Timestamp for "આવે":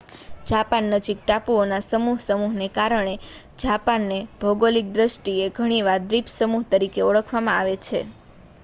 7.59-7.77